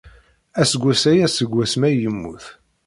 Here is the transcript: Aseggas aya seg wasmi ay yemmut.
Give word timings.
Aseggas 0.61 1.03
aya 1.11 1.27
seg 1.29 1.49
wasmi 1.53 1.85
ay 1.87 1.95
yemmut. 2.01 2.45